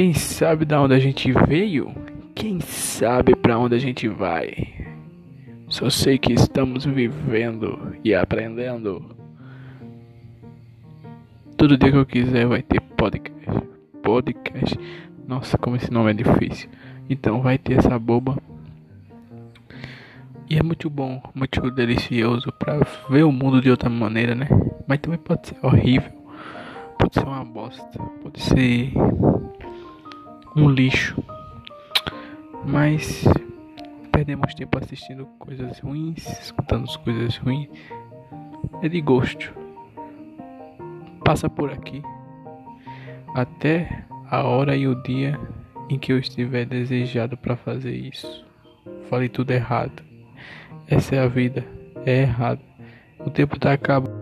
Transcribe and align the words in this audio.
Quem 0.00 0.14
sabe 0.14 0.64
da 0.64 0.80
onde 0.80 0.94
a 0.94 0.98
gente 0.98 1.30
veio? 1.46 1.94
Quem 2.34 2.58
sabe 2.58 3.36
para 3.36 3.58
onde 3.58 3.74
a 3.74 3.78
gente 3.78 4.08
vai? 4.08 4.66
Só 5.68 5.90
sei 5.90 6.16
que 6.16 6.32
estamos 6.32 6.86
vivendo 6.86 7.94
e 8.02 8.14
aprendendo. 8.14 9.14
Todo 11.54 11.76
dia 11.76 11.92
que 11.92 11.98
eu 11.98 12.06
quiser 12.06 12.46
vai 12.46 12.62
ter 12.62 12.80
podcast. 12.80 13.68
Podcast. 14.02 14.78
Nossa, 15.28 15.58
como 15.58 15.76
esse 15.76 15.92
nome 15.92 16.12
é 16.12 16.14
difícil. 16.14 16.70
Então 17.10 17.42
vai 17.42 17.58
ter 17.58 17.74
essa 17.74 17.98
boba. 17.98 18.38
E 20.48 20.56
é 20.56 20.62
muito 20.62 20.88
bom, 20.88 21.22
muito 21.34 21.70
delicioso 21.70 22.50
para 22.52 22.80
ver 23.10 23.24
o 23.24 23.30
mundo 23.30 23.60
de 23.60 23.70
outra 23.70 23.90
maneira, 23.90 24.34
né? 24.34 24.48
Mas 24.86 25.00
também 25.00 25.18
pode 25.18 25.48
ser 25.48 25.58
horrível, 25.62 26.10
pode 26.98 27.12
ser 27.12 27.26
uma 27.26 27.44
bosta, 27.44 27.98
pode 28.22 28.40
ser 28.40 28.94
um 30.60 30.68
lixo. 30.68 31.16
Mas 32.64 33.24
perdemos 34.12 34.54
tempo 34.54 34.78
assistindo 34.78 35.26
coisas 35.38 35.78
ruins, 35.80 36.26
escutando 36.40 36.86
coisas 36.98 37.36
ruins. 37.38 37.68
É 38.82 38.88
de 38.88 39.00
gosto. 39.00 39.52
Passa 41.24 41.48
por 41.48 41.72
aqui. 41.72 42.02
Até 43.34 44.04
a 44.30 44.42
hora 44.42 44.76
e 44.76 44.86
o 44.86 45.02
dia 45.02 45.38
em 45.88 45.98
que 45.98 46.12
eu 46.12 46.18
estiver 46.18 46.66
desejado 46.66 47.36
para 47.36 47.56
fazer 47.56 47.94
isso. 47.94 48.46
Falei 49.08 49.28
tudo 49.28 49.50
errado. 49.52 50.02
Essa 50.86 51.16
é 51.16 51.18
a 51.20 51.28
vida. 51.28 51.64
É 52.04 52.22
errado. 52.22 52.60
O 53.18 53.30
tempo 53.30 53.58
tá 53.58 53.72
acabando. 53.72 54.19